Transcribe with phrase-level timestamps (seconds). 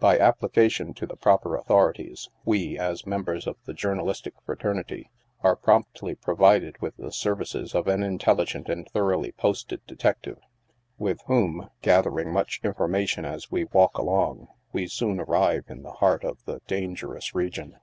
[0.00, 5.10] By application to the proper authorities, we, as members of the journalistic fraternity,
[5.42, 10.38] are promptly provided with the ser vices of an intelligent and thoroughly posted detective,
[10.96, 16.24] with whom gathering much information as we walk along, we soon arrive in the heart
[16.24, 17.76] of the dangerous region.